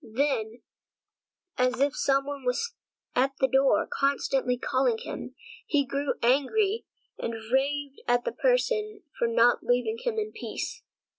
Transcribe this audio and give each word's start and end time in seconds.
Then, 0.03 0.63
as 1.59 1.79
if 1.79 1.95
some 1.95 2.25
one 2.25 2.43
was 2.43 2.65
standing 3.13 3.23
at 3.33 3.37
the 3.39 3.47
door 3.47 3.85
constantly 3.87 4.57
calling 4.57 4.97
him, 4.97 5.35
he 5.67 5.85
grew 5.85 6.15
angry 6.23 6.87
and 7.19 7.35
raved 7.53 8.01
at 8.07 8.25
the 8.25 8.31
person 8.31 9.03
for 9.19 9.27
not 9.27 9.61
leaving 9.61 9.99
him 10.01 10.17
in 10.17 10.31
peace. 10.31 10.81